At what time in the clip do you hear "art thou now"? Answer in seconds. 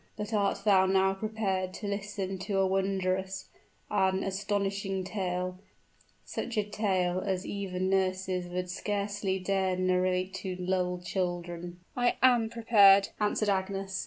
0.33-1.13